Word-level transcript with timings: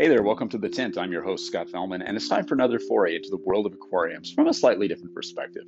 Hey 0.00 0.08
there, 0.08 0.22
welcome 0.22 0.48
to 0.48 0.56
The 0.56 0.70
Tint. 0.70 0.96
I'm 0.96 1.12
your 1.12 1.22
host, 1.22 1.46
Scott 1.46 1.68
Fellman, 1.68 2.02
and 2.02 2.16
it's 2.16 2.26
time 2.26 2.46
for 2.46 2.54
another 2.54 2.78
foray 2.78 3.16
into 3.16 3.28
the 3.28 3.36
world 3.36 3.66
of 3.66 3.74
aquariums 3.74 4.32
from 4.32 4.46
a 4.46 4.54
slightly 4.54 4.88
different 4.88 5.14
perspective. 5.14 5.64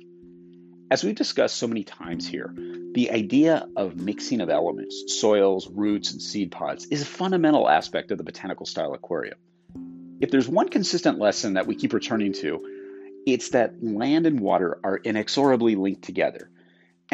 As 0.89 1.03
we've 1.03 1.13
discussed 1.13 1.55
so 1.57 1.67
many 1.67 1.83
times 1.83 2.27
here, 2.27 2.51
the 2.93 3.11
idea 3.11 3.67
of 3.75 3.95
mixing 3.95 4.41
of 4.41 4.49
elements, 4.49 5.03
soils, 5.19 5.69
roots, 5.69 6.13
and 6.13 6.19
seed 6.19 6.49
pods 6.49 6.87
is 6.87 7.03
a 7.03 7.05
fundamental 7.05 7.69
aspect 7.69 8.09
of 8.09 8.17
the 8.17 8.23
botanical 8.23 8.65
style 8.65 8.95
aquarium. 8.95 9.37
If 10.19 10.31
there's 10.31 10.49
one 10.49 10.69
consistent 10.69 11.19
lesson 11.19 11.53
that 11.53 11.67
we 11.67 11.75
keep 11.75 11.93
returning 11.93 12.33
to, 12.33 12.59
it's 13.27 13.49
that 13.49 13.83
land 13.83 14.25
and 14.25 14.39
water 14.39 14.79
are 14.83 14.97
inexorably 14.97 15.75
linked 15.75 16.01
together. 16.01 16.49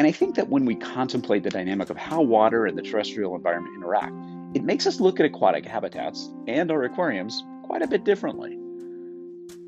And 0.00 0.06
I 0.06 0.12
think 0.12 0.36
that 0.36 0.48
when 0.48 0.64
we 0.64 0.76
contemplate 0.76 1.42
the 1.42 1.50
dynamic 1.50 1.90
of 1.90 1.98
how 1.98 2.22
water 2.22 2.64
and 2.64 2.78
the 2.78 2.80
terrestrial 2.80 3.34
environment 3.34 3.74
interact, 3.76 4.14
it 4.54 4.64
makes 4.64 4.86
us 4.86 4.98
look 4.98 5.20
at 5.20 5.26
aquatic 5.26 5.66
habitats 5.66 6.32
and 6.46 6.70
our 6.70 6.84
aquariums 6.84 7.44
quite 7.64 7.82
a 7.82 7.86
bit 7.86 8.02
differently. 8.02 8.58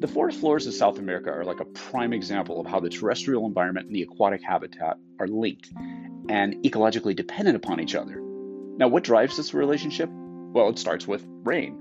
The 0.01 0.09
forest 0.09 0.41
floors 0.41 0.67
of 0.67 0.73
South 0.73 0.99
America 0.99 1.31
are 1.31 1.45
like 1.45 1.61
a 1.61 1.67
prime 1.67 2.15
example 2.15 2.59
of 2.59 2.67
how 2.67 2.81
the 2.81 2.89
terrestrial 2.89 3.45
environment 3.45 3.89
and 3.89 3.95
the 3.95 4.01
aquatic 4.01 4.43
habitat 4.43 4.97
are 5.19 5.29
linked 5.29 5.71
and 6.31 6.55
ecologically 6.65 7.15
dependent 7.15 7.57
upon 7.57 7.79
each 7.79 7.95
other. 7.95 8.19
Now, 8.19 8.89
what 8.89 9.05
drives 9.05 9.37
this 9.37 9.53
relationship? 9.53 10.09
Well, 10.11 10.71
it 10.71 10.79
starts 10.79 11.07
with 11.07 11.27
rain. 11.43 11.77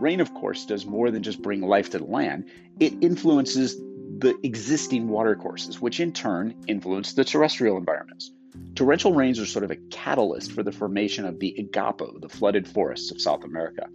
Rain, 0.00 0.22
of 0.22 0.32
course, 0.32 0.64
does 0.64 0.86
more 0.86 1.10
than 1.10 1.22
just 1.22 1.42
bring 1.42 1.60
life 1.60 1.90
to 1.90 1.98
the 1.98 2.04
land, 2.04 2.46
it 2.80 2.94
influences 3.02 3.78
the 4.18 4.38
existing 4.42 5.08
watercourses, 5.08 5.80
which 5.80 6.00
in 6.00 6.12
turn 6.12 6.54
influence 6.68 7.12
the 7.12 7.24
terrestrial 7.24 7.76
environments. 7.76 8.30
Torrential 8.74 9.12
rains 9.12 9.40
are 9.40 9.46
sort 9.46 9.64
of 9.64 9.70
a 9.70 9.76
catalyst 9.90 10.52
for 10.52 10.62
the 10.62 10.72
formation 10.72 11.24
of 11.24 11.38
the 11.40 11.54
Igapo, 11.58 12.20
the 12.20 12.28
flooded 12.28 12.68
forests 12.68 13.10
of 13.10 13.20
South 13.20 13.44
America. 13.44 13.88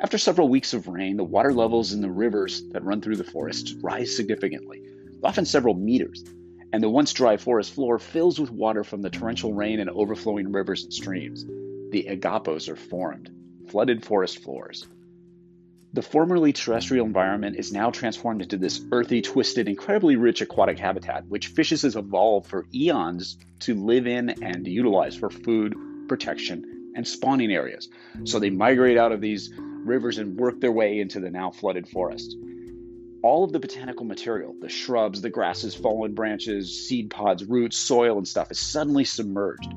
After 0.00 0.18
several 0.18 0.48
weeks 0.48 0.74
of 0.74 0.86
rain, 0.86 1.16
the 1.16 1.24
water 1.24 1.52
levels 1.52 1.92
in 1.92 2.00
the 2.00 2.10
rivers 2.10 2.62
that 2.72 2.84
run 2.84 3.00
through 3.00 3.16
the 3.16 3.24
forests 3.24 3.72
rise 3.74 4.14
significantly, 4.14 4.82
often 5.24 5.44
several 5.44 5.74
meters, 5.74 6.24
and 6.72 6.82
the 6.82 6.90
once 6.90 7.12
dry 7.12 7.36
forest 7.36 7.72
floor 7.72 7.98
fills 7.98 8.38
with 8.38 8.50
water 8.50 8.84
from 8.84 9.02
the 9.02 9.10
torrential 9.10 9.54
rain 9.54 9.80
and 9.80 9.90
overflowing 9.90 10.52
rivers 10.52 10.84
and 10.84 10.92
streams. 10.92 11.44
The 11.90 12.06
igapos 12.08 12.68
are 12.68 12.76
formed, 12.76 13.30
flooded 13.66 14.04
forest 14.04 14.38
floors. 14.40 14.86
The 15.94 16.02
formerly 16.02 16.52
terrestrial 16.52 17.06
environment 17.06 17.56
is 17.56 17.72
now 17.72 17.90
transformed 17.90 18.42
into 18.42 18.58
this 18.58 18.80
earthy, 18.92 19.22
twisted, 19.22 19.68
incredibly 19.68 20.16
rich 20.16 20.42
aquatic 20.42 20.78
habitat, 20.78 21.26
which 21.28 21.48
fishes 21.48 21.82
has 21.82 21.96
evolved 21.96 22.46
for 22.46 22.66
eons 22.74 23.38
to 23.60 23.74
live 23.74 24.06
in 24.06 24.42
and 24.42 24.66
utilize 24.66 25.16
for 25.16 25.30
food, 25.30 25.74
protection, 26.06 26.92
and 26.94 27.08
spawning 27.08 27.50
areas. 27.50 27.88
So 28.24 28.38
they 28.38 28.50
migrate 28.50 28.98
out 28.98 29.12
of 29.12 29.22
these 29.22 29.50
rivers 29.56 30.18
and 30.18 30.38
work 30.38 30.60
their 30.60 30.72
way 30.72 31.00
into 31.00 31.20
the 31.20 31.30
now 31.30 31.50
flooded 31.50 31.88
forest. 31.88 32.36
All 33.22 33.44
of 33.44 33.52
the 33.52 33.58
botanical 33.58 34.04
material, 34.04 34.54
the 34.60 34.68
shrubs, 34.68 35.22
the 35.22 35.30
grasses, 35.30 35.74
fallen 35.74 36.14
branches, 36.14 36.86
seed 36.86 37.08
pods, 37.10 37.44
roots, 37.44 37.78
soil, 37.78 38.18
and 38.18 38.28
stuff, 38.28 38.50
is 38.50 38.58
suddenly 38.58 39.04
submerged 39.04 39.72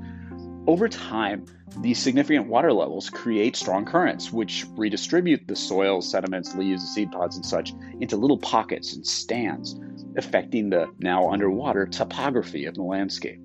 over 0.68 0.88
time, 0.88 1.46
these 1.80 1.98
significant 1.98 2.48
water 2.48 2.72
levels 2.72 3.10
create 3.10 3.56
strong 3.56 3.86
currents, 3.86 4.32
which 4.32 4.66
redistribute 4.76 5.48
the 5.48 5.56
soil, 5.56 6.02
sediments, 6.02 6.56
leaves, 6.56 6.84
seed 6.94 7.12
pods, 7.12 7.36
and 7.36 7.46
such 7.46 7.74
into 8.00 8.18
little 8.18 8.38
pockets 8.38 8.94
and 8.94 9.06
stands, 9.06 9.80
affecting 10.18 10.70
the 10.70 10.88
now 11.00 11.32
underwater 11.32 11.88
topography 11.88 12.66
of 12.66 12.76
the 12.76 12.84
landscape. 12.84 13.40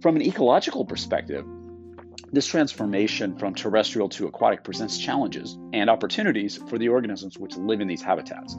From 0.00 0.16
an 0.16 0.22
ecological 0.22 0.84
perspective, 0.84 1.46
this 2.32 2.46
transformation 2.46 3.38
from 3.38 3.54
terrestrial 3.54 4.08
to 4.10 4.26
aquatic 4.26 4.64
presents 4.64 4.98
challenges 4.98 5.56
and 5.72 5.88
opportunities 5.88 6.56
for 6.68 6.78
the 6.78 6.88
organisms 6.88 7.38
which 7.38 7.56
live 7.56 7.80
in 7.80 7.88
these 7.88 8.02
habitats. 8.02 8.56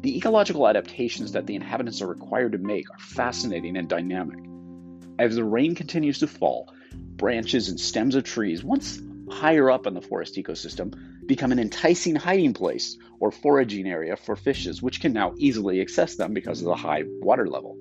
The 0.00 0.16
ecological 0.16 0.68
adaptations 0.68 1.32
that 1.32 1.46
the 1.46 1.54
inhabitants 1.54 2.02
are 2.02 2.08
required 2.08 2.52
to 2.52 2.58
make 2.58 2.90
are 2.90 2.98
fascinating 2.98 3.76
and 3.76 3.88
dynamic. 3.88 4.40
As 5.18 5.36
the 5.36 5.44
rain 5.44 5.74
continues 5.74 6.18
to 6.18 6.26
fall, 6.26 6.74
branches 6.94 7.68
and 7.68 7.78
stems 7.78 8.14
of 8.14 8.24
trees, 8.24 8.64
once 8.64 9.00
higher 9.30 9.70
up 9.70 9.86
in 9.86 9.94
the 9.94 10.00
forest 10.00 10.36
ecosystem, 10.36 10.94
become 11.26 11.52
an 11.52 11.58
enticing 11.58 12.14
hiding 12.14 12.52
place 12.52 12.98
or 13.20 13.30
foraging 13.30 13.86
area 13.86 14.16
for 14.16 14.36
fishes, 14.36 14.82
which 14.82 15.00
can 15.00 15.12
now 15.12 15.34
easily 15.38 15.80
access 15.80 16.16
them 16.16 16.34
because 16.34 16.60
of 16.60 16.66
the 16.66 16.74
high 16.74 17.04
water 17.20 17.46
level. 17.46 17.78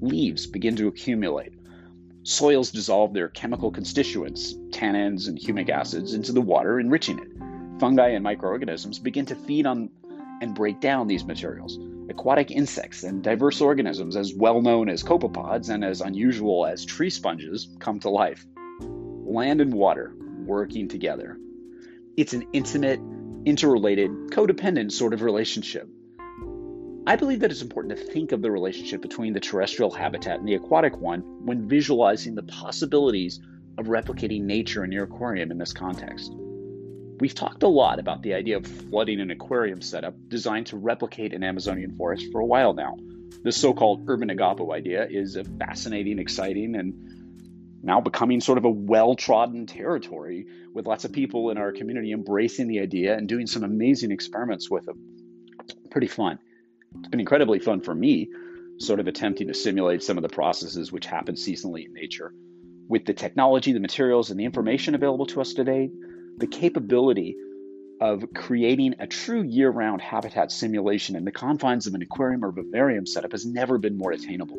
Leaves 0.00 0.46
begin 0.46 0.76
to 0.76 0.88
accumulate. 0.88 1.52
Soils 2.22 2.70
dissolve 2.70 3.12
their 3.12 3.28
chemical 3.28 3.70
constituents, 3.70 4.54
tannins 4.70 5.28
and 5.28 5.38
humic 5.38 5.68
acids, 5.68 6.14
into 6.14 6.32
the 6.32 6.40
water, 6.40 6.80
enriching 6.80 7.18
it. 7.18 7.28
Fungi 7.78 8.08
and 8.08 8.24
microorganisms 8.24 8.98
begin 8.98 9.26
to 9.26 9.34
feed 9.34 9.66
on 9.66 9.90
and 10.40 10.54
break 10.54 10.80
down 10.80 11.06
these 11.06 11.24
materials. 11.24 11.78
Aquatic 12.14 12.52
insects 12.52 13.02
and 13.02 13.24
diverse 13.24 13.60
organisms, 13.60 14.14
as 14.14 14.32
well 14.32 14.62
known 14.62 14.88
as 14.88 15.02
copepods 15.02 15.68
and 15.68 15.84
as 15.84 16.00
unusual 16.00 16.64
as 16.64 16.84
tree 16.84 17.10
sponges, 17.10 17.68
come 17.80 17.98
to 17.98 18.08
life. 18.08 18.46
Land 18.80 19.60
and 19.60 19.74
water 19.74 20.14
working 20.46 20.86
together. 20.86 21.36
It's 22.16 22.32
an 22.32 22.46
intimate, 22.52 23.00
interrelated, 23.44 24.10
codependent 24.30 24.92
sort 24.92 25.12
of 25.12 25.22
relationship. 25.22 25.88
I 27.04 27.16
believe 27.16 27.40
that 27.40 27.50
it's 27.50 27.62
important 27.62 27.98
to 27.98 28.04
think 28.04 28.30
of 28.30 28.42
the 28.42 28.50
relationship 28.52 29.02
between 29.02 29.32
the 29.32 29.40
terrestrial 29.40 29.90
habitat 29.90 30.38
and 30.38 30.46
the 30.46 30.54
aquatic 30.54 30.96
one 30.96 31.20
when 31.44 31.68
visualizing 31.68 32.36
the 32.36 32.44
possibilities 32.44 33.40
of 33.76 33.86
replicating 33.86 34.42
nature 34.42 34.84
in 34.84 34.92
your 34.92 35.04
aquarium 35.04 35.50
in 35.50 35.58
this 35.58 35.72
context. 35.72 36.32
We've 37.20 37.34
talked 37.34 37.62
a 37.62 37.68
lot 37.68 37.98
about 38.00 38.22
the 38.22 38.34
idea 38.34 38.56
of 38.56 38.66
flooding 38.66 39.20
an 39.20 39.30
aquarium 39.30 39.80
setup 39.80 40.14
designed 40.28 40.66
to 40.68 40.76
replicate 40.76 41.32
an 41.32 41.44
Amazonian 41.44 41.96
forest 41.96 42.26
for 42.32 42.40
a 42.40 42.44
while 42.44 42.74
now. 42.74 42.96
The 43.42 43.52
so 43.52 43.72
called 43.72 44.04
urban 44.08 44.30
igapo 44.30 44.74
idea 44.74 45.06
is 45.08 45.36
a 45.36 45.44
fascinating, 45.44 46.18
exciting, 46.18 46.74
and 46.74 47.82
now 47.82 48.00
becoming 48.00 48.40
sort 48.40 48.58
of 48.58 48.64
a 48.64 48.70
well 48.70 49.14
trodden 49.14 49.66
territory 49.66 50.46
with 50.72 50.86
lots 50.86 51.04
of 51.04 51.12
people 51.12 51.50
in 51.50 51.58
our 51.58 51.70
community 51.70 52.12
embracing 52.12 52.66
the 52.66 52.80
idea 52.80 53.16
and 53.16 53.28
doing 53.28 53.46
some 53.46 53.62
amazing 53.62 54.10
experiments 54.10 54.70
with 54.70 54.88
it. 54.88 54.96
Pretty 55.90 56.08
fun. 56.08 56.38
It's 56.98 57.08
been 57.08 57.20
incredibly 57.20 57.58
fun 57.58 57.80
for 57.80 57.94
me, 57.94 58.30
sort 58.78 59.00
of 59.00 59.06
attempting 59.06 59.48
to 59.48 59.54
simulate 59.54 60.02
some 60.02 60.16
of 60.16 60.22
the 60.22 60.28
processes 60.28 60.90
which 60.90 61.06
happen 61.06 61.36
seasonally 61.36 61.86
in 61.86 61.92
nature. 61.92 62.32
With 62.88 63.04
the 63.04 63.14
technology, 63.14 63.72
the 63.72 63.80
materials, 63.80 64.30
and 64.30 64.38
the 64.38 64.44
information 64.44 64.94
available 64.94 65.26
to 65.26 65.40
us 65.40 65.54
today, 65.54 65.90
the 66.38 66.46
capability 66.46 67.36
of 68.00 68.34
creating 68.34 68.96
a 68.98 69.06
true 69.06 69.42
year 69.42 69.70
round 69.70 70.00
habitat 70.00 70.50
simulation 70.50 71.16
in 71.16 71.24
the 71.24 71.32
confines 71.32 71.86
of 71.86 71.94
an 71.94 72.02
aquarium 72.02 72.44
or 72.44 72.50
vivarium 72.50 73.06
setup 73.06 73.32
has 73.32 73.46
never 73.46 73.78
been 73.78 73.96
more 73.96 74.12
attainable. 74.12 74.58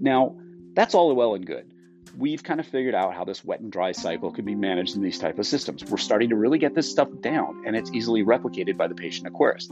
Now, 0.00 0.36
that's 0.74 0.94
all 0.94 1.14
well 1.14 1.34
and 1.34 1.46
good. 1.46 1.66
We've 2.16 2.42
kind 2.42 2.60
of 2.60 2.66
figured 2.66 2.94
out 2.94 3.14
how 3.14 3.24
this 3.24 3.44
wet 3.44 3.60
and 3.60 3.70
dry 3.70 3.92
cycle 3.92 4.32
can 4.32 4.44
be 4.44 4.54
managed 4.54 4.96
in 4.96 5.02
these 5.02 5.18
type 5.18 5.38
of 5.38 5.46
systems. 5.46 5.84
We're 5.84 5.98
starting 5.98 6.30
to 6.30 6.36
really 6.36 6.58
get 6.58 6.74
this 6.74 6.90
stuff 6.90 7.08
down, 7.20 7.64
and 7.66 7.76
it's 7.76 7.92
easily 7.92 8.22
replicated 8.24 8.76
by 8.76 8.86
the 8.86 8.94
patient 8.94 9.32
aquarist. 9.32 9.70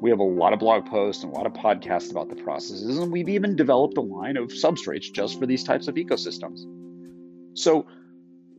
We 0.00 0.10
have 0.10 0.20
a 0.20 0.24
lot 0.24 0.52
of 0.52 0.58
blog 0.58 0.86
posts 0.86 1.22
and 1.22 1.32
a 1.32 1.36
lot 1.36 1.46
of 1.46 1.52
podcasts 1.52 2.10
about 2.10 2.28
the 2.28 2.36
processes, 2.36 2.98
and 2.98 3.12
we've 3.12 3.28
even 3.28 3.56
developed 3.56 3.98
a 3.98 4.00
line 4.00 4.36
of 4.36 4.48
substrates 4.48 5.12
just 5.12 5.38
for 5.38 5.46
these 5.46 5.64
types 5.64 5.88
of 5.88 5.96
ecosystems. 5.96 6.64
So 7.54 7.86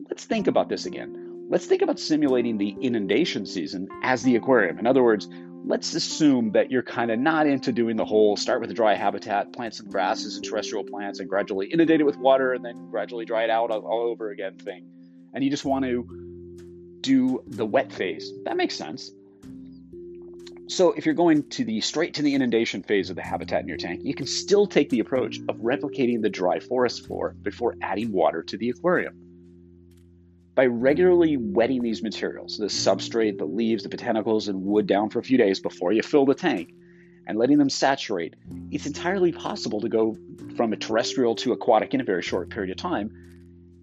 let's 0.08 0.24
think 0.24 0.46
about 0.46 0.68
this 0.68 0.86
again 0.86 1.23
Let's 1.48 1.66
think 1.66 1.82
about 1.82 2.00
simulating 2.00 2.56
the 2.56 2.74
inundation 2.80 3.44
season 3.44 3.88
as 4.02 4.22
the 4.22 4.36
aquarium. 4.36 4.78
In 4.78 4.86
other 4.86 5.02
words, 5.02 5.28
let's 5.66 5.94
assume 5.94 6.52
that 6.52 6.70
you're 6.70 6.82
kind 6.82 7.10
of 7.10 7.18
not 7.18 7.46
into 7.46 7.70
doing 7.70 7.96
the 7.96 8.04
whole 8.04 8.36
start 8.36 8.60
with 8.62 8.70
a 8.70 8.74
dry 8.74 8.94
habitat, 8.94 9.52
plant 9.52 9.74
some 9.74 9.88
grasses 9.88 10.36
and 10.36 10.44
terrestrial 10.44 10.84
plants, 10.84 11.20
and 11.20 11.28
gradually 11.28 11.66
inundate 11.66 12.00
it 12.00 12.04
with 12.04 12.16
water 12.16 12.54
and 12.54 12.64
then 12.64 12.88
gradually 12.90 13.26
dry 13.26 13.44
it 13.44 13.50
out 13.50 13.70
all, 13.70 13.86
over 13.86 14.30
again 14.30 14.56
thing. 14.56 14.86
And 15.34 15.44
you 15.44 15.50
just 15.50 15.64
want 15.66 15.84
to 15.84 16.98
do 17.02 17.42
the 17.46 17.66
wet 17.66 17.92
phase. 17.92 18.32
That 18.44 18.56
makes 18.56 18.74
sense. 18.74 19.10
So, 20.66 20.92
if 20.92 21.04
you're 21.04 21.14
going 21.14 21.46
to 21.50 21.64
the 21.64 21.82
straight 21.82 22.14
to 22.14 22.22
the 22.22 22.34
inundation 22.34 22.82
phase 22.82 23.10
of 23.10 23.16
the 23.16 23.22
habitat 23.22 23.60
in 23.60 23.68
your 23.68 23.76
tank, 23.76 24.00
you 24.02 24.14
can 24.14 24.26
still 24.26 24.66
take 24.66 24.88
the 24.88 25.00
approach 25.00 25.38
of 25.46 25.56
replicating 25.58 26.22
the 26.22 26.30
dry 26.30 26.58
forest 26.58 27.06
floor 27.06 27.36
before 27.42 27.76
adding 27.82 28.12
water 28.12 28.42
to 28.44 28.56
the 28.56 28.70
aquarium. 28.70 29.23
By 30.54 30.66
regularly 30.66 31.34
hmm. 31.34 31.52
wetting 31.52 31.82
these 31.82 32.02
materials, 32.02 32.58
the 32.58 32.66
substrate, 32.66 33.38
the 33.38 33.44
leaves, 33.44 33.82
the 33.82 33.88
botanicals, 33.88 34.48
and 34.48 34.64
wood 34.64 34.86
down 34.86 35.10
for 35.10 35.18
a 35.18 35.22
few 35.22 35.38
days 35.38 35.60
before 35.60 35.92
you 35.92 36.02
fill 36.02 36.26
the 36.26 36.34
tank, 36.34 36.72
and 37.26 37.38
letting 37.38 37.58
them 37.58 37.70
saturate, 37.70 38.34
it's 38.70 38.86
entirely 38.86 39.32
possible 39.32 39.80
to 39.80 39.88
go 39.88 40.16
from 40.56 40.72
a 40.72 40.76
terrestrial 40.76 41.34
to 41.36 41.52
aquatic 41.52 41.94
in 41.94 42.00
a 42.00 42.04
very 42.04 42.22
short 42.22 42.50
period 42.50 42.70
of 42.70 42.76
time 42.76 43.10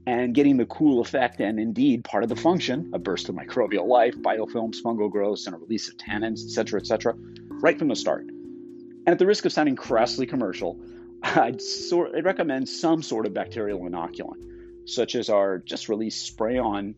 and 0.08 0.34
getting 0.34 0.58
the 0.58 0.66
cool 0.66 1.00
effect 1.02 1.40
and 1.40 1.60
indeed 1.60 2.04
part 2.04 2.24
of 2.24 2.30
the 2.30 2.36
function, 2.36 2.92
a 2.94 3.00
burst 3.00 3.30
of 3.30 3.36
microbial 3.36 3.88
life, 3.88 4.16
biofilms, 4.18 4.82
fungal 4.82 5.12
growth, 5.12 5.42
and 5.46 5.56
a 5.56 5.60
release 5.60 5.90
of 5.90 5.98
tannins, 5.98 6.44
etc., 6.44 6.80
etc., 6.80 7.14
right 7.48 7.78
from 7.78 7.88
the 7.88 7.96
start. 7.96 8.24
And 8.24 9.10
at 9.10 9.20
the 9.20 9.28
risk 9.28 9.46
of 9.46 9.54
sounding 9.54 9.76
crassly 9.76 10.28
commercial, 10.28 10.80
I'd, 11.24 11.62
sort, 11.62 12.16
I'd 12.16 12.26
recommend 12.26 12.68
some 12.68 13.04
sort 13.04 13.26
of 13.26 13.34
bacterial 13.34 13.80
inoculant, 13.82 14.44
such 14.94 15.16
as 15.16 15.30
our 15.30 15.60
just 15.60 15.90
released 15.90 16.26
spray 16.26 16.58
on 16.58 16.96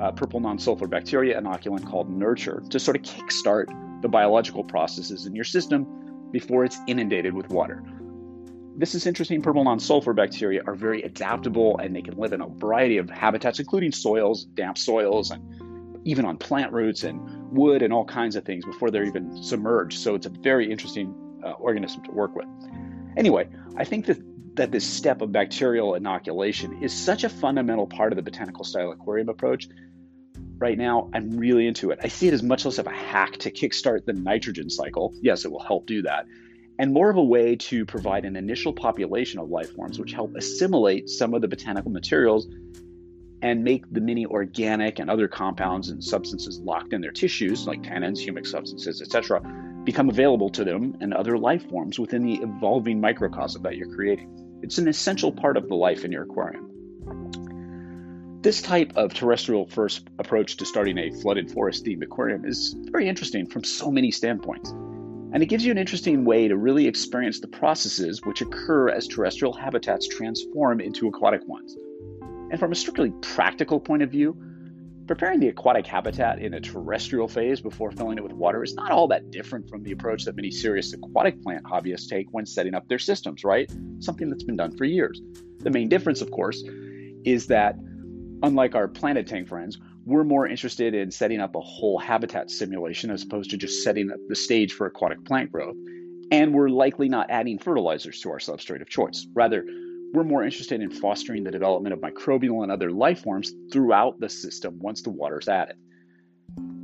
uh, 0.00 0.12
purple 0.12 0.40
non 0.40 0.58
sulfur 0.58 0.86
bacteria 0.86 1.40
inoculant 1.40 1.86
called 1.86 2.10
Nurture 2.10 2.62
to 2.70 2.78
sort 2.78 2.96
of 2.96 3.02
kickstart 3.02 3.66
the 4.02 4.08
biological 4.08 4.64
processes 4.64 5.26
in 5.26 5.34
your 5.34 5.44
system 5.44 6.28
before 6.30 6.64
it's 6.64 6.78
inundated 6.86 7.34
with 7.34 7.48
water. 7.48 7.82
This 8.76 8.94
is 8.94 9.06
interesting. 9.06 9.42
Purple 9.42 9.64
non 9.64 9.80
sulfur 9.80 10.12
bacteria 10.12 10.62
are 10.66 10.74
very 10.74 11.02
adaptable 11.02 11.78
and 11.78 11.96
they 11.96 12.02
can 12.02 12.16
live 12.16 12.32
in 12.32 12.40
a 12.40 12.48
variety 12.48 12.98
of 12.98 13.10
habitats, 13.10 13.58
including 13.58 13.92
soils, 13.92 14.44
damp 14.44 14.78
soils, 14.78 15.30
and 15.30 15.42
even 16.04 16.24
on 16.24 16.36
plant 16.36 16.72
roots 16.72 17.02
and 17.02 17.20
wood 17.50 17.82
and 17.82 17.92
all 17.92 18.04
kinds 18.04 18.36
of 18.36 18.44
things 18.44 18.64
before 18.64 18.90
they're 18.90 19.04
even 19.04 19.42
submerged. 19.42 19.98
So 19.98 20.14
it's 20.14 20.26
a 20.26 20.30
very 20.30 20.70
interesting 20.70 21.14
uh, 21.44 21.52
organism 21.52 22.04
to 22.04 22.12
work 22.12 22.36
with. 22.36 22.46
Anyway, 23.16 23.48
I 23.76 23.84
think 23.84 24.06
that, 24.06 24.18
that 24.58 24.70
this 24.70 24.86
step 24.86 25.22
of 25.22 25.32
bacterial 25.32 25.94
inoculation 25.94 26.82
is 26.82 26.92
such 26.92 27.24
a 27.24 27.28
fundamental 27.28 27.86
part 27.86 28.12
of 28.12 28.16
the 28.16 28.22
botanical 28.22 28.64
style 28.64 28.92
aquarium 28.92 29.28
approach. 29.28 29.68
Right 30.58 30.76
now, 30.76 31.10
I'm 31.14 31.30
really 31.30 31.66
into 31.66 31.90
it. 31.90 32.00
I 32.02 32.08
see 32.08 32.28
it 32.28 32.34
as 32.34 32.42
much 32.42 32.64
less 32.64 32.78
of 32.78 32.86
a 32.86 32.92
hack 32.92 33.38
to 33.38 33.50
kickstart 33.50 34.04
the 34.04 34.12
nitrogen 34.12 34.70
cycle. 34.70 35.14
Yes, 35.20 35.44
it 35.44 35.50
will 35.50 35.62
help 35.62 35.86
do 35.86 36.02
that 36.02 36.26
and 36.78 36.92
more 36.92 37.10
of 37.10 37.16
a 37.16 37.22
way 37.22 37.56
to 37.56 37.84
provide 37.84 38.24
an 38.24 38.36
initial 38.36 38.72
population 38.72 39.40
of 39.40 39.50
life 39.50 39.74
forms 39.74 39.98
which 39.98 40.12
help 40.12 40.34
assimilate 40.36 41.08
some 41.08 41.34
of 41.34 41.42
the 41.42 41.48
botanical 41.48 41.90
materials 41.90 42.46
and 43.42 43.62
make 43.62 43.84
the 43.92 44.00
many 44.00 44.26
organic 44.26 44.98
and 44.98 45.10
other 45.10 45.28
compounds 45.28 45.90
and 45.90 46.02
substances 46.02 46.58
locked 46.60 46.92
in 46.92 47.00
their 47.00 47.12
tissues, 47.12 47.66
like 47.66 47.82
tannins, 47.82 48.18
humic 48.18 48.46
substances, 48.46 49.00
etc., 49.00 49.40
become 49.84 50.08
available 50.08 50.50
to 50.50 50.64
them 50.64 50.96
and 51.00 51.14
other 51.14 51.38
life 51.38 51.68
forms 51.68 51.98
within 51.98 52.24
the 52.24 52.34
evolving 52.34 53.00
microcosm 53.00 53.62
that 53.62 53.76
you're 53.76 53.94
creating. 53.94 54.47
It's 54.62 54.78
an 54.78 54.88
essential 54.88 55.32
part 55.32 55.56
of 55.56 55.68
the 55.68 55.74
life 55.74 56.04
in 56.04 56.12
your 56.12 56.24
aquarium. 56.24 56.68
This 58.42 58.62
type 58.62 58.92
of 58.96 59.12
terrestrial 59.14 59.66
first 59.66 60.08
approach 60.18 60.56
to 60.58 60.64
starting 60.64 60.96
a 60.98 61.10
flooded 61.10 61.50
forest 61.50 61.84
themed 61.84 62.02
aquarium 62.02 62.44
is 62.44 62.74
very 62.90 63.08
interesting 63.08 63.46
from 63.46 63.64
so 63.64 63.90
many 63.90 64.10
standpoints. 64.10 64.70
And 65.32 65.42
it 65.42 65.46
gives 65.46 65.64
you 65.64 65.72
an 65.72 65.78
interesting 65.78 66.24
way 66.24 66.48
to 66.48 66.56
really 66.56 66.86
experience 66.86 67.40
the 67.40 67.48
processes 67.48 68.20
which 68.24 68.40
occur 68.40 68.88
as 68.88 69.06
terrestrial 69.06 69.52
habitats 69.52 70.08
transform 70.08 70.80
into 70.80 71.08
aquatic 71.08 71.46
ones. 71.46 71.76
And 72.50 72.58
from 72.58 72.72
a 72.72 72.74
strictly 72.74 73.12
practical 73.20 73.80
point 73.80 74.02
of 74.02 74.10
view, 74.10 74.36
preparing 75.08 75.40
the 75.40 75.48
aquatic 75.48 75.86
habitat 75.86 76.38
in 76.38 76.54
a 76.54 76.60
terrestrial 76.60 77.26
phase 77.26 77.60
before 77.60 77.90
filling 77.90 78.18
it 78.18 78.22
with 78.22 78.32
water 78.32 78.62
is 78.62 78.74
not 78.74 78.92
all 78.92 79.08
that 79.08 79.30
different 79.30 79.68
from 79.68 79.82
the 79.82 79.90
approach 79.90 80.24
that 80.24 80.36
many 80.36 80.50
serious 80.50 80.92
aquatic 80.92 81.42
plant 81.42 81.64
hobbyists 81.64 82.08
take 82.08 82.28
when 82.30 82.44
setting 82.44 82.74
up 82.74 82.86
their 82.88 82.98
systems, 82.98 83.42
right? 83.42 83.72
Something 84.00 84.28
that's 84.28 84.44
been 84.44 84.56
done 84.56 84.76
for 84.76 84.84
years. 84.84 85.20
The 85.60 85.70
main 85.70 85.88
difference, 85.88 86.20
of 86.20 86.30
course, 86.30 86.62
is 87.24 87.46
that 87.46 87.74
unlike 88.42 88.74
our 88.74 88.86
planet 88.86 89.26
tank 89.26 89.48
friends, 89.48 89.78
we're 90.04 90.24
more 90.24 90.46
interested 90.46 90.94
in 90.94 91.10
setting 91.10 91.40
up 91.40 91.54
a 91.54 91.60
whole 91.60 91.98
habitat 91.98 92.50
simulation 92.50 93.10
as 93.10 93.22
opposed 93.22 93.50
to 93.50 93.56
just 93.56 93.82
setting 93.82 94.10
up 94.10 94.18
the 94.28 94.36
stage 94.36 94.74
for 94.74 94.86
aquatic 94.86 95.24
plant 95.24 95.50
growth. 95.50 95.76
And 96.30 96.52
we're 96.52 96.68
likely 96.68 97.08
not 97.08 97.30
adding 97.30 97.58
fertilizers 97.58 98.20
to 98.20 98.30
our 98.30 98.38
substrate 98.38 98.82
of 98.82 98.88
choice. 98.90 99.26
Rather, 99.34 99.64
we're 100.12 100.24
more 100.24 100.44
interested 100.44 100.80
in 100.80 100.90
fostering 100.90 101.44
the 101.44 101.50
development 101.50 101.92
of 101.92 102.00
microbial 102.00 102.62
and 102.62 102.72
other 102.72 102.90
life 102.90 103.22
forms 103.22 103.52
throughout 103.72 104.18
the 104.20 104.28
system 104.28 104.78
once 104.78 105.02
the 105.02 105.10
water's 105.10 105.48
added. 105.48 105.76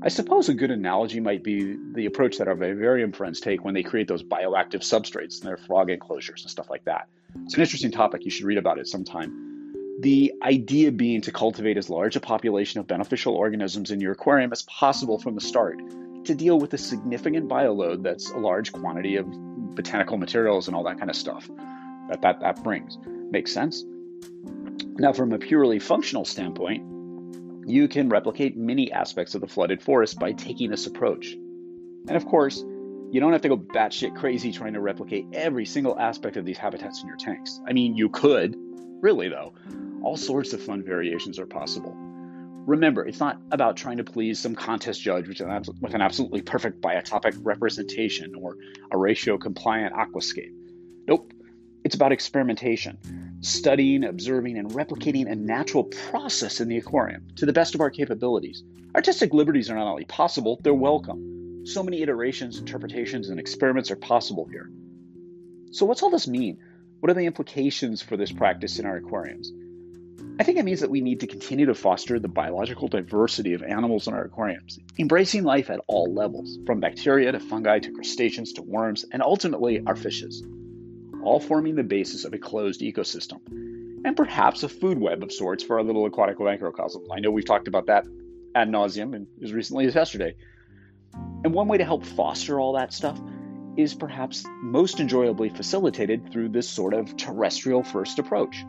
I 0.03 0.09
suppose 0.09 0.51
a 0.51 0.55
good 0.55 0.71
analogy 0.71 1.21
might 1.21 1.43
be 1.43 1.77
the 1.95 2.05
approach 2.05 2.37
that 2.37 2.49
our 2.49 2.55
vivarium 2.55 3.13
friends 3.13 3.41
take 3.41 3.65
when 3.65 3.73
they 3.73 3.83
create 3.83 4.07
those 4.07 4.23
bioactive 4.23 4.81
substrates 4.81 5.41
in 5.41 5.47
their 5.47 5.57
frog 5.57 5.89
enclosures 5.89 6.43
and 6.43 6.51
stuff 6.51 6.69
like 6.69 6.85
that. 6.85 7.09
It's 7.45 7.55
an 7.55 7.63
interesting 7.63 7.91
topic. 7.91 8.25
You 8.25 8.31
should 8.31 8.45
read 8.45 8.59
about 8.59 8.79
it 8.79 8.87
sometime. 8.87 9.73
The 10.01 10.35
idea 10.43 10.93
being 10.93 11.23
to 11.23 11.33
cultivate 11.33 11.79
as 11.79 11.89
large 11.89 12.17
a 12.17 12.21
population 12.21 12.81
of 12.81 12.87
beneficial 12.87 13.35
organisms 13.35 13.91
in 13.91 14.01
your 14.01 14.13
aquarium 14.13 14.53
as 14.53 14.63
possible 14.63 15.19
from 15.19 15.35
the 15.35 15.41
start 15.41 15.79
to 16.25 16.35
deal 16.35 16.59
with 16.59 16.71
the 16.71 16.79
significant 16.79 17.49
bioload 17.49 18.03
that's 18.03 18.31
a 18.31 18.39
large 18.39 18.73
quantity 18.73 19.17
of 19.17 19.27
botanical 19.75 20.19
materials 20.19 20.69
and 20.69 20.77
all 20.77 20.85
that 20.85 20.99
kind 20.99 21.11
of 21.11 21.17
stuff 21.17 21.49
that 22.09 22.21
that, 22.23 22.41
that 22.41 22.63
brings. 22.63 22.99
Makes 23.31 23.53
sense? 23.53 23.85
Now, 24.97 25.13
from 25.13 25.33
a 25.33 25.39
purely 25.39 25.79
functional 25.79 26.25
standpoint, 26.25 26.83
you 27.67 27.89
can 27.89 28.09
replicate 28.09 28.57
many 28.57 28.93
aspects 28.93 29.35
of 29.35 29.41
the 29.41 29.47
flooded 29.47 29.83
forest 29.83 30.19
by 30.19 30.33
taking 30.33 30.71
this 30.71 30.87
approach. 30.87 31.33
And 31.33 32.17
of 32.17 32.27
course, 32.27 32.63
you 33.11 33.21
don't 33.21 33.33
have 33.33 33.43
to 33.43 33.49
go 33.49 33.57
batshit 33.57 34.17
crazy 34.17 34.53
trying 34.53 34.75
to 34.75 34.81
replicate 34.81 35.27
every 35.33 35.67
single 35.67 35.99
aspect 35.99 36.37
of 36.37 36.45
these 36.45 36.59
habitats 36.59 37.01
in 37.03 37.09
your 37.09 37.17
tanks. 37.17 37.61
I 37.67 37.73
mean, 37.73 37.97
you 37.97 38.09
could, 38.09 38.57
really 39.01 39.29
though 39.29 39.55
all 40.05 40.17
sorts 40.17 40.53
of 40.53 40.63
fun 40.63 40.83
variations 40.83 41.39
are 41.39 41.47
possible. 41.47 41.95
Remember, 42.67 43.07
it's 43.07 43.21
not 43.21 43.41
about 43.51 43.77
trying 43.77 43.99
to 43.99 44.05
please 44.05 44.39
some 44.39 44.55
contest 44.55 45.01
judge 45.01 45.29
with 45.29 45.41
an, 45.41 46.01
absolutely 46.01 46.43
perfect 46.43 46.81
biotopic 46.81 47.37
representation 47.43 48.35
or 48.35 48.57
a 48.91 48.97
ratio 48.97 49.37
compliant 49.39 49.95
aquascape. 49.95 50.53
Nope. 51.07 51.33
It's 51.85 51.95
about 51.95 52.13
experimentation, 52.13 52.99
studying, 53.43 54.05
observing, 54.05 54.57
and 54.57 54.71
replicating 54.71 55.31
a 55.31 55.35
natural 55.35 55.85
process 55.85 56.59
in 56.59 56.69
the 56.69 56.79
aquarium 56.79 57.27
to 57.37 57.45
the 57.45 57.53
best 57.53 57.75
of 57.75 57.83
our 57.83 57.91
capabilities. 57.91 58.65
Artistic 58.95 59.35
liberties 59.35 59.69
are 59.69 59.75
not 59.75 59.87
only 59.87 60.07
possible, 60.07 60.59
they're 60.63 60.73
welcome. 60.73 61.67
So 61.67 61.83
many 61.83 62.01
iterations, 62.01 62.59
interpretations, 62.59 63.29
and 63.29 63.39
experiments 63.39 63.91
are 63.91 63.97
possible 63.97 64.47
here. 64.51 64.71
So, 65.73 65.85
what's 65.85 66.03
all 66.03 66.09
this 66.09 66.27
mean? 66.27 66.57
What 67.01 67.11
are 67.11 67.15
the 67.15 67.27
implications 67.27 68.01
for 68.01 68.17
this 68.17 68.33
practice 68.33 68.79
in 68.79 68.87
our 68.87 68.97
aquariums? 68.97 69.53
I 70.41 70.43
think 70.43 70.57
it 70.57 70.65
means 70.65 70.81
that 70.81 70.91
we 70.91 71.03
need 71.03 71.21
to 71.21 71.27
continue 71.27 71.67
to 71.67 71.75
foster 71.75 72.19
the 72.19 72.29
biological 72.29 72.89
diversity 72.89 73.53
of 73.53 73.63
animals 73.63 74.09
in 74.09 74.15
our 74.15 74.25
aquariums, 74.25 74.79
embracing 74.99 75.45
life 75.45 75.69
at 75.69 75.81
all 75.87 76.11
levels, 76.15 76.59
from 76.65 76.81
bacteria 76.81 77.31
to 77.31 77.41
fungi 77.41 77.79
to 77.81 77.93
crustaceans 77.93 78.55
to 78.55 78.63
worms, 78.63 79.05
and 79.13 79.23
ultimately 79.23 79.83
our 79.87 79.97
fishes, 79.97 80.43
all 81.25 81.41
forming 81.41 81.75
the 81.75 81.83
basis 81.83 82.25
of 82.25 82.33
a 82.33 82.39
closed 82.39 82.81
ecosystem, 82.81 83.41
and 84.05 84.17
perhaps 84.17 84.63
a 84.63 84.69
food 84.69 84.99
web 84.99 85.23
of 85.23 85.33
sorts 85.33 85.65
for 85.65 85.79
our 85.79 85.85
little 85.85 86.07
aquatic 86.07 86.39
microcosm. 86.39 87.03
I 87.11 87.21
know 87.21 87.31
we've 87.31 87.45
talked 87.45 87.69
about 87.69 87.87
that 87.87 88.05
ad 88.55 88.69
nauseum 88.69 89.15
and 89.15 89.27
as 89.43 89.53
recently 89.53 89.87
as 89.87 89.95
yesterday. 89.95 90.35
And 91.45 91.53
one 91.53 91.69
way 91.69 91.79
to 91.79 91.85
help 91.85 92.05
foster 92.05 92.61
all 92.61 92.75
that 92.75 92.93
stuff 92.93 93.21
is 93.77 93.95
perhaps 93.95 94.45
most 94.63 95.01
enjoyably 95.01 95.49
facilitated 95.49 96.31
through 96.31 96.51
this 96.51 96.69
sort 96.69 96.95
of 96.95 97.17
terrestrial 97.17 97.83
first 97.83 98.19
approach 98.19 98.65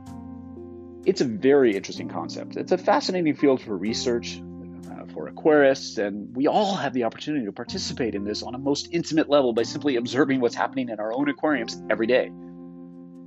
it's 1.06 1.22
a 1.22 1.26
very 1.26 1.76
interesting 1.76 2.10
concept. 2.10 2.58
It's 2.58 2.72
a 2.72 2.78
fascinating 2.78 3.36
field 3.36 3.62
for 3.62 3.78
research, 3.78 4.42
uh, 4.92 5.06
for 5.14 5.30
aquarists, 5.30 5.98
and 6.04 6.36
we 6.36 6.48
all 6.48 6.76
have 6.76 6.94
the 6.94 7.04
opportunity 7.04 7.46
to 7.46 7.52
participate 7.52 8.16
in 8.16 8.24
this 8.24 8.42
on 8.42 8.56
a 8.56 8.58
most 8.58 8.90
intimate 8.92 9.30
level 9.30 9.54
by 9.54 9.64
simply 9.64 9.96
observing 9.98 10.42
what's 10.42 10.56
happening 10.56 10.90
in 10.90 11.00
our 11.00 11.14
own 11.14 11.30
aquariums 11.30 11.82
every 11.90 12.08
day. 12.08 12.32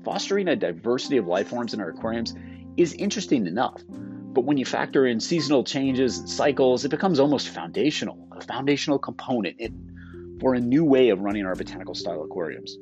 Fostering 0.09 0.49
a 0.49 0.57
diversity 0.57 1.19
of 1.19 1.27
life 1.27 1.49
forms 1.49 1.75
in 1.75 1.83
our 1.83 1.91
aquariums 1.91 2.35
is 2.79 2.95
interesting 2.95 3.47
enough, 3.47 3.83
but 3.89 4.47
when 4.47 4.57
you 4.57 4.65
factor 4.65 5.07
in 5.07 5.21
seasonal 5.21 5.63
changes 5.63 6.21
and 6.21 6.31
cycles, 6.31 6.83
it 6.87 6.89
becomes 6.89 7.21
almost 7.21 7.51
foundational, 7.51 8.27
a 8.33 8.41
foundational 8.41 8.99
component 8.99 9.61
in, 9.61 10.39
for 10.41 10.55
a 10.55 10.61
new 10.61 10.83
way 10.83 11.11
of 11.11 11.21
running 11.21 11.45
our 11.45 11.55
botanical 11.55 11.95
style 11.95 12.23
aquariums. 12.23 12.75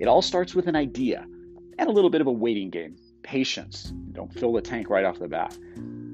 It 0.00 0.08
all 0.08 0.22
starts 0.22 0.56
with 0.56 0.66
an 0.66 0.74
idea 0.74 1.24
and 1.78 1.88
a 1.88 1.92
little 1.92 2.10
bit 2.10 2.20
of 2.20 2.26
a 2.26 2.32
waiting 2.32 2.70
game 2.70 2.96
patience. 3.22 3.84
Don't 4.10 4.34
fill 4.34 4.52
the 4.52 4.60
tank 4.60 4.90
right 4.90 5.04
off 5.04 5.20
the 5.20 5.28
bat. 5.28 5.56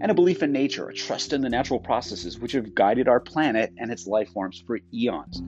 And 0.03 0.11
a 0.11 0.15
belief 0.15 0.43
in 0.43 0.53
nature, 0.53 0.87
a 0.87 0.93
trust 0.93 1.33
in 1.33 1.41
the 1.41 1.49
natural 1.49 1.81
processes 1.81 2.39
which 2.39 2.53
have 2.53 2.75
guided 2.75 3.09
our 3.09 3.21
planet 3.21 3.73
and 3.79 3.91
its 3.91 4.07
life 4.07 4.29
forms 4.29 4.63
for 4.67 4.81
eons. 4.93 5.43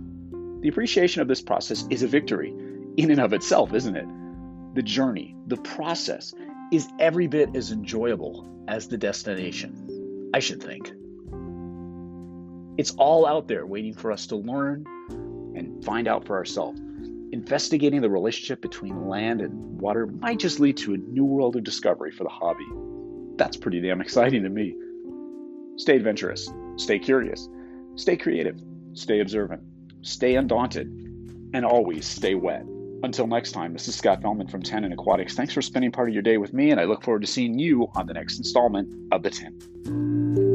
The 0.62 0.68
appreciation 0.70 1.20
of 1.20 1.28
this 1.28 1.42
process 1.42 1.86
is 1.90 2.02
a 2.02 2.08
victory 2.08 2.54
in 2.96 3.10
and 3.10 3.20
of 3.20 3.34
itself, 3.34 3.74
isn't 3.74 3.96
it? 3.96 4.06
The 4.74 4.82
journey, 4.82 5.36
the 5.46 5.56
process, 5.56 6.34
is 6.72 6.88
every 6.98 7.28
bit 7.28 7.54
as 7.54 7.70
enjoyable 7.70 8.64
as 8.66 8.88
the 8.88 8.98
destination, 8.98 10.30
I 10.34 10.40
should 10.40 10.60
think. 10.60 10.92
It's 12.76 12.90
all 12.96 13.24
out 13.24 13.46
there 13.46 13.66
waiting 13.66 13.94
for 13.94 14.10
us 14.10 14.26
to 14.28 14.36
learn, 14.36 14.84
and 15.54 15.84
find 15.84 16.08
out 16.08 16.26
for 16.26 16.36
ourselves. 16.36 16.80
Investigating 17.30 18.00
the 18.00 18.10
relationship 18.10 18.60
between 18.60 19.08
land 19.08 19.40
and 19.40 19.80
water 19.80 20.06
might 20.06 20.40
just 20.40 20.58
lead 20.58 20.76
to 20.78 20.94
a 20.94 20.96
new 20.98 21.24
world 21.24 21.54
of 21.54 21.62
discovery 21.62 22.10
for 22.10 22.24
the 22.24 22.30
hobby. 22.30 22.66
That's 23.36 23.56
pretty 23.56 23.80
damn 23.80 24.00
exciting 24.00 24.42
to 24.42 24.48
me. 24.48 24.74
Stay 25.76 25.96
adventurous, 25.96 26.50
stay 26.76 26.98
curious, 26.98 27.48
stay 27.94 28.16
creative, 28.16 28.60
stay 28.94 29.20
observant, 29.20 29.62
stay 30.02 30.34
undaunted, 30.34 30.88
and 31.52 31.64
always 31.64 32.06
stay 32.06 32.34
wet. 32.34 32.64
Until 33.04 33.26
next 33.26 33.52
time, 33.52 33.74
this 33.74 33.86
is 33.86 33.94
Scott 33.94 34.22
Fellman 34.22 34.50
from 34.50 34.62
Tannin 34.62 34.90
Aquatics. 34.90 35.34
Thanks 35.34 35.52
for 35.52 35.60
spending 35.60 35.92
part 35.92 36.08
of 36.08 36.14
your 36.14 36.22
day 36.22 36.38
with 36.38 36.54
me, 36.54 36.70
and 36.70 36.80
I 36.80 36.84
look 36.84 37.02
forward 37.02 37.20
to 37.20 37.26
seeing 37.26 37.58
you 37.58 37.86
on 37.94 38.06
the 38.06 38.14
next 38.14 38.38
installment 38.38 38.94
of 39.12 39.22
The 39.22 39.28
Tint. 39.28 40.53